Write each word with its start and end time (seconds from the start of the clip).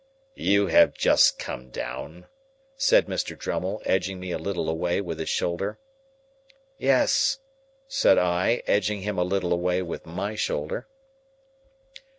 "You 0.41 0.65
have 0.65 0.95
just 0.95 1.37
come 1.37 1.69
down?" 1.69 2.25
said 2.75 3.05
Mr. 3.05 3.37
Drummle, 3.37 3.83
edging 3.85 4.19
me 4.19 4.31
a 4.31 4.39
little 4.39 4.67
away 4.67 4.99
with 4.99 5.19
his 5.19 5.29
shoulder. 5.29 5.77
"Yes," 6.79 7.37
said 7.87 8.17
I, 8.17 8.63
edging 8.65 9.01
him 9.01 9.19
a 9.19 9.23
little 9.23 9.53
away 9.53 9.83
with 9.83 10.07
my 10.07 10.33
shoulder. 10.33 10.87